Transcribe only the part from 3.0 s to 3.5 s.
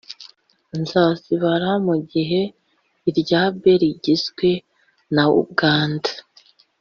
irya